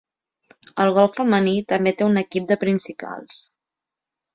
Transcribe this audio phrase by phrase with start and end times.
[0.85, 3.49] El golf femení també té un equip de principals.